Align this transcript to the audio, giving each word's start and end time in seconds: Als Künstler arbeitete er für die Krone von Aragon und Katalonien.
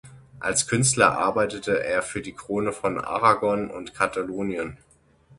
Als 0.39 0.65
Künstler 0.65 1.15
arbeitete 1.19 1.83
er 1.83 2.01
für 2.01 2.23
die 2.23 2.33
Krone 2.33 2.71
von 2.73 2.99
Aragon 2.99 3.69
und 3.69 3.93
Katalonien. 3.93 4.77